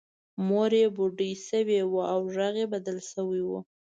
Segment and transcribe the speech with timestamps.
[0.47, 3.49] مور یې بوډۍ شوې وه او غږ یې بدل شوی و